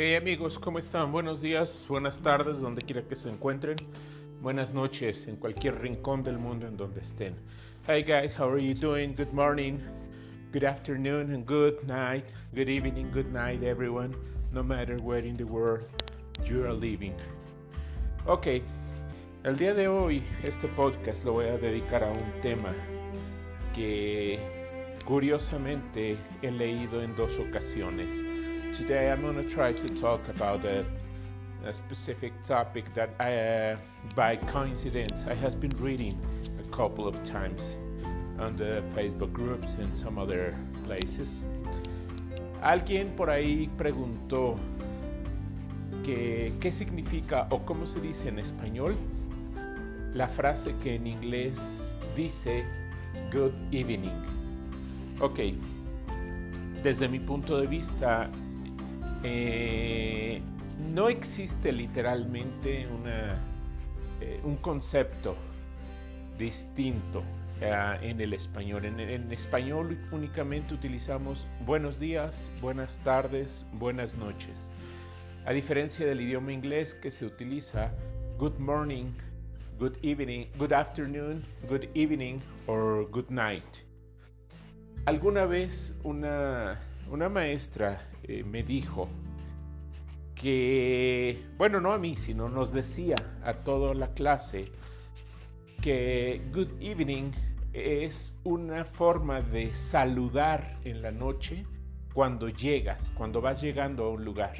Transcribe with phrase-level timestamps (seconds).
[0.00, 1.10] Hey amigos, ¿cómo están?
[1.10, 3.74] Buenos días, buenas tardes, donde quiera que se encuentren.
[4.40, 7.34] Buenas noches en cualquier rincón del mundo en donde estén.
[7.84, 9.16] Hey guys, how are you doing?
[9.16, 9.80] Good morning,
[10.52, 12.24] good afternoon, and good night.
[12.54, 14.14] Good evening, good night, everyone.
[14.52, 15.84] No matter where in the world
[16.44, 17.16] you are living.
[18.24, 18.62] Ok,
[19.42, 22.72] el día de hoy este podcast lo voy a dedicar a un tema
[23.74, 24.38] que
[25.04, 28.37] curiosamente he leído en dos ocasiones.
[28.78, 30.86] Today I'm going to try to talk about a,
[31.64, 33.76] a specific topic that I, uh,
[34.14, 36.16] by coincidence, I have been reading
[36.60, 37.60] a couple of times
[38.38, 40.54] on the Facebook groups and some other
[40.86, 41.42] places.
[42.62, 44.56] Alguien por ahí preguntó
[46.04, 48.94] que, qué significa o cómo se dice en español
[50.14, 51.58] la frase que en inglés
[52.14, 52.64] dice
[53.32, 54.14] good evening.
[55.20, 55.40] Ok,
[56.84, 58.30] desde mi punto de vista,
[59.22, 60.40] eh,
[60.92, 63.38] no existe literalmente una,
[64.20, 65.36] eh, un concepto
[66.38, 67.20] distinto
[67.60, 68.84] uh, en el español.
[68.84, 74.70] En, en, español únicamente utilizamos buenos días, buenas tardes, buenas noches.
[75.44, 77.90] A diferencia del idioma inglés que se utiliza
[78.38, 79.06] good morning,
[79.78, 83.64] good evening, good afternoon, good evening or good night.
[85.06, 86.78] Alguna vez una,
[87.10, 89.08] una maestra eh, me dijo
[90.34, 94.70] que, bueno, no a mí, sino nos decía a toda la clase
[95.80, 97.32] que good evening
[97.72, 101.64] es una forma de saludar en la noche
[102.12, 104.54] cuando llegas, cuando vas llegando a un lugar.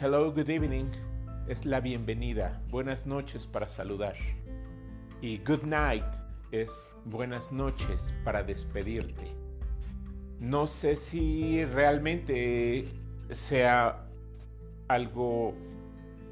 [0.00, 0.90] Hello, good evening
[1.48, 4.16] es la bienvenida, buenas noches para saludar.
[5.20, 6.04] Y good night
[6.50, 6.70] es
[7.04, 9.45] buenas noches para despedirte.
[10.40, 12.84] No sé si realmente
[13.30, 14.04] sea
[14.86, 15.54] algo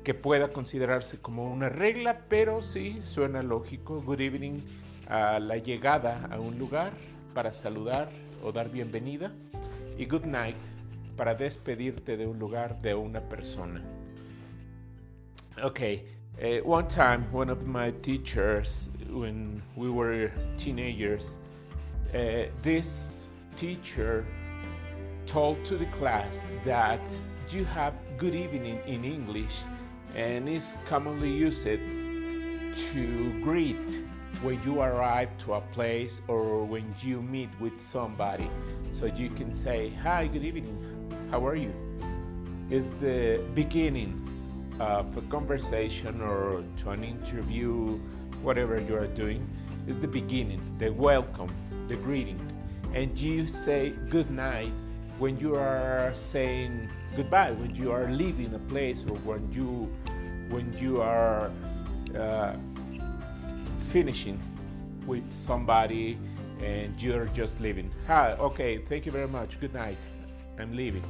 [0.04, 4.02] que pueda considerarse como una regla, pero sí suena lógico.
[4.02, 4.60] Good evening
[5.08, 6.92] a la llegada a un lugar
[7.32, 8.10] para saludar
[8.42, 9.32] o dar bienvenida.
[9.96, 10.56] Y good night
[11.16, 13.82] para despedirte de un lugar, de una persona.
[15.62, 16.04] Okay,
[16.42, 21.38] uh, one time one of my teachers, when we were teenagers,
[22.12, 23.13] uh, this
[23.56, 24.24] teacher
[25.26, 26.32] told to the class
[26.64, 27.00] that
[27.50, 29.54] you have good evening in English
[30.14, 34.04] and is commonly used to greet
[34.42, 38.50] when you arrive to a place or when you meet with somebody.
[38.92, 40.76] So you can say, Hi, good evening,
[41.30, 41.72] how are you?
[42.70, 44.20] Is the beginning
[44.80, 47.98] of a conversation or to an interview,
[48.42, 49.48] whatever you are doing,
[49.86, 51.52] is the beginning, the welcome,
[51.88, 52.43] the greeting.
[52.94, 54.72] And you say good night
[55.18, 59.92] when you are saying goodbye, when you are leaving a place or when you
[60.48, 61.50] when you are
[62.16, 62.54] uh,
[63.88, 64.40] finishing
[65.06, 66.18] with somebody
[66.62, 67.90] and you're just leaving.
[68.06, 69.58] Hi, okay, thank you very much.
[69.58, 69.98] Good night.
[70.60, 71.04] I'm leaving.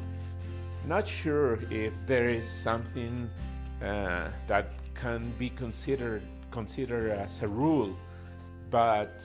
[0.87, 3.29] Not sure if there is something
[3.83, 7.95] uh, that can be considered considered as a rule,
[8.71, 9.21] but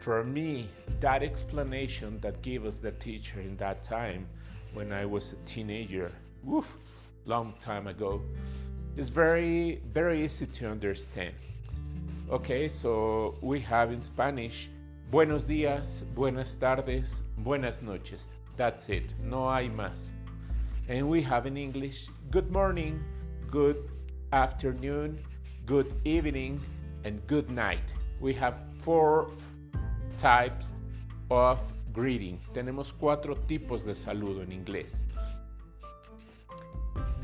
[0.00, 0.68] for me,
[1.00, 4.26] that explanation that gave us the teacher in that time,
[4.72, 6.10] when I was a teenager,
[6.42, 6.66] woof,
[7.26, 8.22] long time ago,
[8.96, 11.34] is very very easy to understand.
[12.30, 14.70] Okay, so we have in Spanish,
[15.10, 18.24] buenos días, buenas tardes, buenas noches.
[18.56, 19.12] That's it.
[19.22, 20.12] No hay más.
[20.88, 23.02] And we have in English, good morning,
[23.50, 23.76] good
[24.32, 25.18] afternoon,
[25.66, 26.60] good evening,
[27.04, 27.92] and good night.
[28.20, 29.30] We have four
[30.20, 30.72] types
[31.28, 31.60] of
[31.94, 32.38] greeting.
[32.52, 35.06] Tenemos cuatro tipos de saludo en inglés.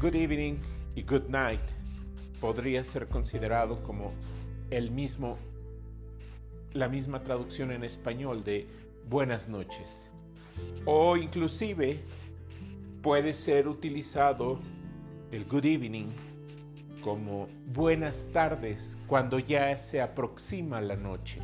[0.00, 0.56] Good evening
[0.94, 1.60] y good night
[2.40, 4.12] podría ser considerado como
[4.70, 5.36] el mismo
[6.72, 8.66] la misma traducción en español de
[9.08, 10.10] buenas noches.
[10.84, 12.00] O inclusive
[13.02, 14.58] puede ser utilizado
[15.32, 16.06] el good evening
[17.02, 21.40] como buenas tardes cuando ya se aproxima la noche.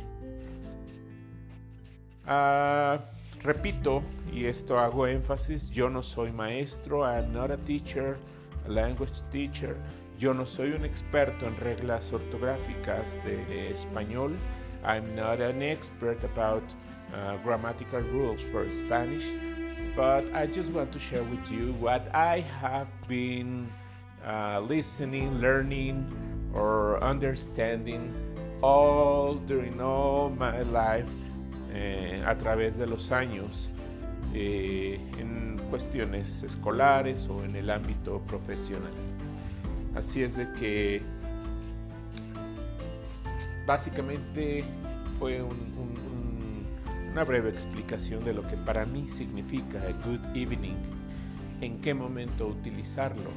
[2.27, 2.97] Uh,
[3.43, 8.17] repito, y esto hago énfasis, yo no soy maestro, I'm not a teacher,
[8.65, 9.75] a language teacher,
[10.17, 14.37] yo no soy un experto en reglas ortográficas de español,
[14.85, 16.63] I'm not an expert about
[17.13, 19.25] uh, grammatical rules for Spanish,
[19.93, 23.67] but I just want to share with you what I have been
[24.25, 26.07] uh, listening, learning,
[26.53, 28.13] or understanding
[28.61, 31.09] all during all my life
[31.73, 33.69] eh, a través de los años.
[34.35, 38.91] Eh, en cuestiones escolares o en el ámbito profesional.
[39.95, 41.01] Así es de que
[43.67, 44.63] básicamente
[45.19, 45.43] fue
[47.11, 50.77] una breve explicación de lo que para mí significa a good evening,
[51.61, 53.29] en qué momento utilizarlo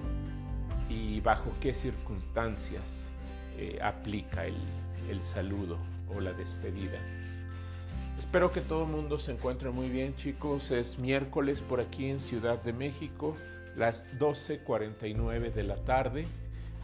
[0.89, 3.11] y bajo qué circunstancias
[3.59, 4.57] eh, aplica el,
[5.11, 5.79] el saludo
[6.09, 6.99] o la despedida.
[8.27, 10.73] Espero que todo el mundo se encuentre muy bien chicos.
[10.73, 13.37] Es miércoles por aquí en Ciudad de México,
[13.77, 16.27] las 12.49 de la tarde.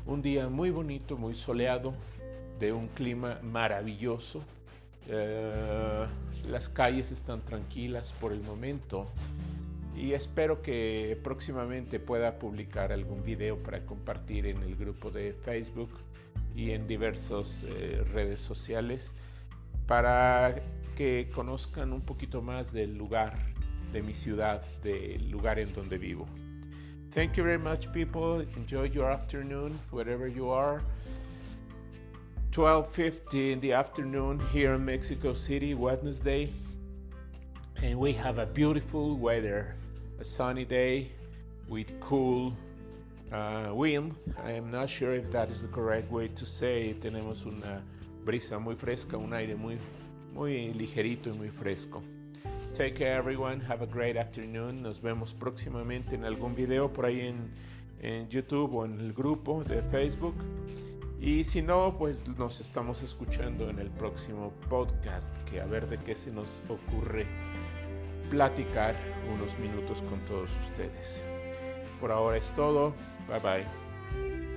[0.06, 1.94] Un día muy bonito, muy soleado,
[2.60, 4.40] de un clima maravilloso.
[5.08, 6.06] Eh,
[6.46, 9.08] las calles están tranquilas por el momento
[9.96, 15.90] y espero que próximamente pueda publicar algún video para compartir en el grupo de Facebook
[16.54, 19.12] y en diversas eh, redes sociales
[19.86, 20.56] para
[20.96, 23.38] que conozcan un poquito más del lugar,
[23.92, 26.26] de mi ciudad, del lugar en donde vivo.
[27.14, 28.40] Thank you very much, people.
[28.56, 30.82] Enjoy your afternoon, wherever you are.
[32.52, 36.52] 12:50 in the afternoon here in Mexico City, Wednesday,
[37.82, 39.74] and we have a beautiful weather,
[40.20, 41.12] a sunny day
[41.68, 42.54] with cool
[43.32, 44.14] uh, wind.
[44.44, 46.94] I am not sure if that is the correct way to say.
[47.00, 47.82] Tenemos una
[48.24, 49.76] brisa muy fresca, un aire muy,
[50.32, 52.02] muy ligerito y muy fresco.
[52.76, 54.82] Take care everyone, have a great afternoon.
[54.82, 57.50] Nos vemos próximamente en algún video por ahí en,
[58.00, 60.34] en YouTube o en el grupo de Facebook.
[61.20, 65.98] Y si no, pues nos estamos escuchando en el próximo podcast, que a ver de
[65.98, 67.26] qué se nos ocurre
[68.28, 68.94] platicar
[69.32, 71.22] unos minutos con todos ustedes.
[72.00, 72.94] Por ahora es todo.
[73.28, 74.51] Bye bye.